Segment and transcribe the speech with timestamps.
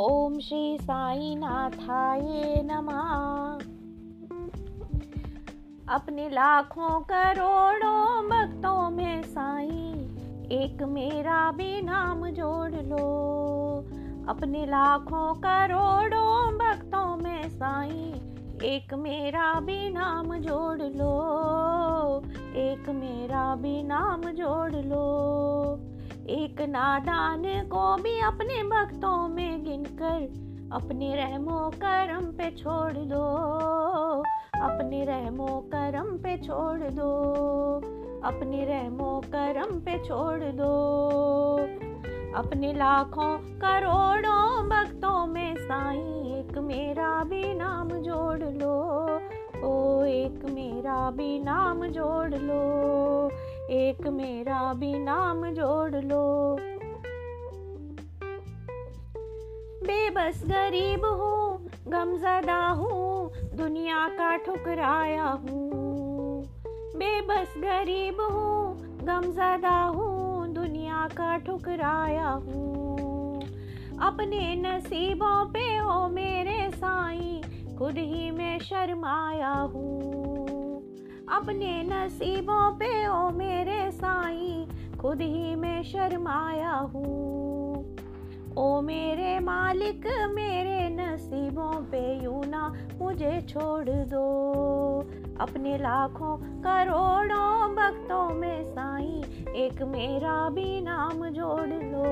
[0.00, 2.20] ओम श्री साई नाथाय
[2.64, 3.00] नमः।
[5.94, 9.92] अपने लाखों करोड़ों भक्तों में साई,
[10.52, 13.06] एक मेरा भी नाम जोड़ लो।
[14.28, 18.14] अपने लाखों करोड़ों भक्तों में साई,
[18.64, 21.14] एक मेरा भी नाम जोड़ लो।
[22.56, 25.06] एक मेरा भी नाम जोड़ लो।
[26.30, 30.22] एक नादान को भी अपने भक्तों में गिनकर,
[30.72, 33.24] अपने रहमो करम पे छोड़ दो।
[34.66, 37.12] अपने रहमो करम पे छोड़ दो।
[38.24, 41.08] अपने रहमो करम पे छोड़ दो।
[42.36, 45.98] अपने लाखों करोड़ों भक्तों में साई,
[46.38, 49.16] एक मेरा भी नाम जोड़ लो।
[49.64, 52.70] ओ, एक मेरा भी नाम जोड़ लो।
[53.70, 56.56] एक मेरा भी नाम जोड़ लो।
[59.82, 66.42] बेबस गरीब हूँ, गमजदा हूँ, दुनिया का ठुकराया हूँ।
[66.96, 73.40] बेबस गरीब हूँ, गमजदा हूँ, दुनिया का ठुकराया हूँ।
[74.00, 77.42] अपने नसीबों पे हो मेरे साईं,
[77.78, 80.59] खुद ही मैं शर्माया हूँ।
[81.30, 84.66] अपने नसीबों पे, ओ मेरे साईं,
[84.98, 87.96] खुद ही मैं शर्माया हूँ।
[88.58, 94.30] ओ मेरे मालिक, मेरे नसीबों पे यूँ ना मुझे छोड़ दो।
[95.40, 99.22] अपने लाखों, करोड़ों भक्तों में साईं,
[99.54, 102.10] एक मेरा भी नाम जोड़ लो।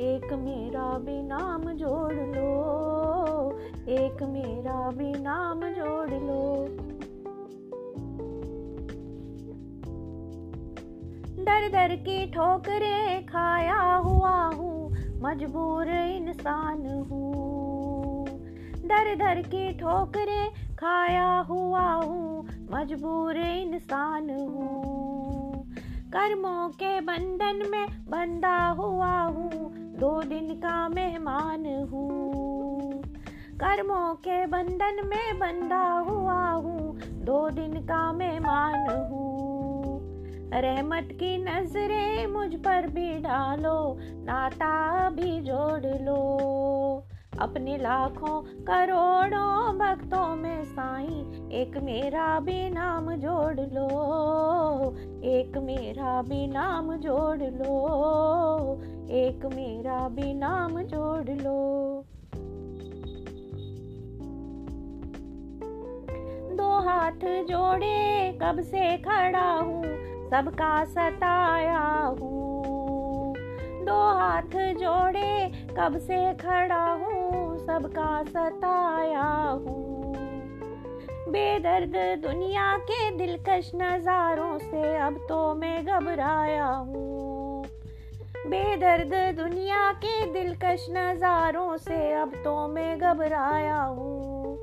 [0.00, 2.84] एक मेरा भी नाम जोड़ लो।
[3.88, 6.63] एक मेरा भी नाम जोड़ लो।
[11.44, 14.90] दर दर की ठोकरे खाया हुआ हूँ,
[15.22, 18.26] मजबूर इंसान हूँ।
[18.84, 20.46] दर दर की ठोकरे
[20.78, 25.74] खाया हुआ हूँ, मजबूर इंसान हूँ।
[26.16, 33.02] कर्मों के बंधन में बंधा हुआ हूँ, दो दिन का मेहमान हूँ।
[33.56, 39.23] कर्मों के बंधन में बंधा हुआ हूँ, दो दिन का मेहमान हूँ।
[40.54, 47.04] रहमत की नज़रें मुझ पर भी डालो, नाता भी जोड़ लो।
[47.40, 53.88] अपने लाखों करोड़ों भक्तों में साईं, एक मेरा भी नाम जोड़ लो।
[55.24, 57.74] एक मेरा भी नाम जोड़ लो,
[59.10, 62.04] एक मेरा भी नाम जोड़ लो।
[66.56, 70.13] दो हाथ जोड़े, कब से खड़ा हूँ?
[70.24, 71.80] सबका सताया
[72.20, 73.34] हूँ।
[73.84, 77.58] दो हाथ जोड़े, कब से खड़ा हूँ?
[77.58, 80.14] सबका सताया हूँ।
[81.28, 87.64] बेदर्द दुनिया के दिलकश नज़ारों से अब तो मैं घबराया हूँ।
[88.46, 94.56] बेदर्द दुनिया के दिलकश नज़ारों से अब तो मैं घबराया हूँ।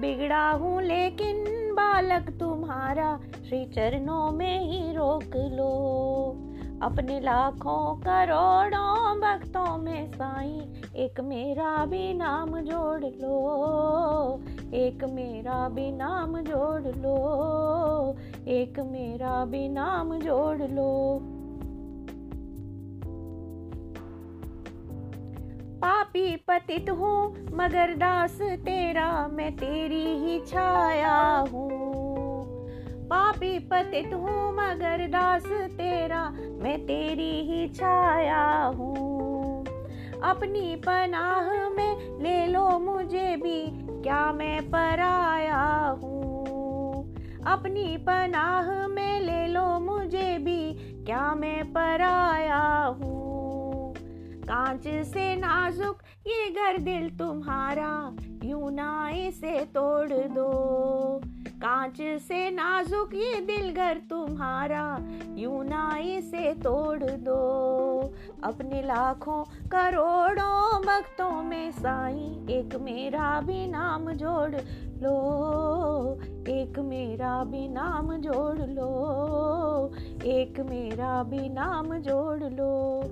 [0.00, 1.44] बिगड़ा हूँ लेकिन
[1.78, 5.68] बालक तुम्हारा श्री चरणों में ही रोक लो।
[6.82, 10.60] अपने लाखों करोड़ों भक्तों में साईं,
[10.96, 14.40] एक मेरा भी नाम जोड़ लो।
[14.74, 17.16] एक मेरा भी नाम जोड़ लो।
[18.48, 21.20] एक मेरा भी नाम जोड़ लो।
[25.78, 32.48] पापी पतित हूँ, मगर दास तेरा, मैं तेरी ही छाया हूँ।
[33.06, 36.30] पापी पतित हूँ, मगर दास तेरा,
[36.62, 39.66] मैं तेरी ही छाया हूँ।
[40.22, 43.66] अपनी पनाह में ले लो मुझे भी,
[44.02, 47.14] क्या मैं पराया हूँ?
[47.46, 50.72] अपनी पनाह में ले लो मुझे भी,
[51.06, 52.27] क्या मैं पराया
[54.48, 55.96] कांच से नाजुक,
[56.26, 60.50] ये घर दिल तुम्हारा, यूँ ना इसे तोड़ दो।
[61.48, 64.98] कांच से नाजुक, ये दिल घर तुम्हारा,
[65.34, 67.40] यूँ ना इसे तोड़ दो।
[68.44, 74.54] अपने लाखों करोड़ों भक्तों में साईं, एक मेरा भी नाम जोड़
[75.02, 75.18] लो।
[76.48, 79.92] एक मेरा भी नाम जोड़ लो।
[80.24, 83.02] एक मेरा भी नाम जोड़ लो।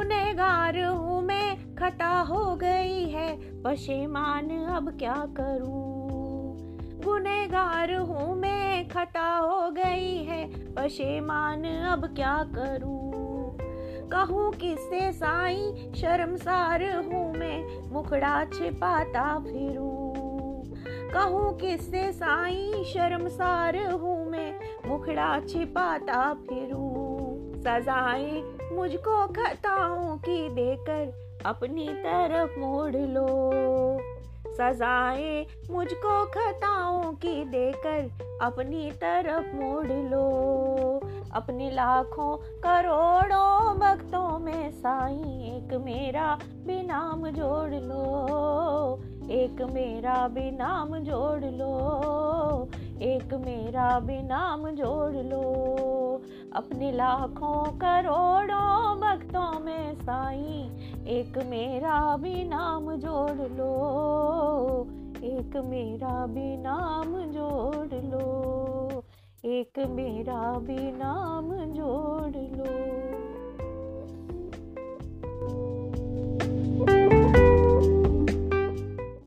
[0.00, 6.52] गुनेगार हूँ मैं खता हो गई है, पशेमान अब क्या करूँ?
[7.04, 13.58] गुनेगार हूँ मैं खता हो गई है, पशेमान अब क्या करूँ?
[14.08, 20.14] कहूँ किससे साई, शर्मसार हूँ मैं, मुखड़ा छिपाता फिरूं।
[21.10, 27.10] कहूँ किससे साई, शर्मसार हूँ मैं, मुखड़ा छिपाता फिरूं।
[27.60, 33.50] सजाएँ मुझको खताओं की देकर अपनी तरफ़ मोड़ लो।
[34.54, 38.10] सजाएँ मुझको खताओं की देकर
[38.42, 40.26] अपनी तरफ़ मोड़ लो।
[41.32, 48.20] अपने लाखों करोड़ों भक्तों में साई, एक मेरा भी नाम जोड़ लो।
[49.30, 51.70] एक मेरा भी नाम जोड़ लो।
[53.02, 55.44] एक मेरा भी नाम जोड़ लो।
[56.52, 60.70] अपने लाखों करोड़ों भक्तों में साई।
[61.06, 63.72] एक मेरा भी नाम जोड़ लो,
[65.24, 69.04] एक मेरा भी नाम जोड़ लो,
[69.44, 72.36] एक मेरा भी नाम जोड़